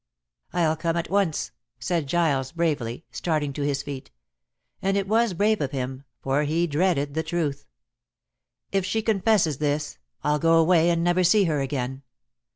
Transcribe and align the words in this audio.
"I'll 0.51 0.75
come 0.75 0.97
at 0.97 1.11
once," 1.11 1.51
said 1.79 2.07
Giles 2.07 2.53
bravely, 2.53 3.05
starting 3.11 3.53
to 3.53 3.61
his 3.61 3.83
feet. 3.83 4.09
And 4.81 4.97
it 4.97 5.07
was 5.07 5.35
brave 5.35 5.61
of 5.61 5.69
him, 5.73 6.05
for 6.23 6.41
he 6.41 6.65
dreaded 6.65 7.13
the 7.13 7.21
truth. 7.21 7.67
"If 8.71 8.83
she 8.83 9.03
confesses 9.03 9.59
this, 9.59 9.99
I'll 10.23 10.39
go 10.39 10.57
away 10.57 10.89
and 10.89 11.03
never 11.03 11.23
see 11.23 11.43
her 11.43 11.59
again. 11.59 12.01